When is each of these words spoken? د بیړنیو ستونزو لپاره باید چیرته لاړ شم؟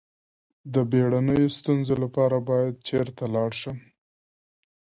د 0.73 0.75
بیړنیو 0.91 1.53
ستونزو 1.57 1.95
لپاره 2.03 2.37
باید 2.49 2.73
چیرته 2.87 3.23
لاړ 3.35 3.51
شم؟ 3.61 3.77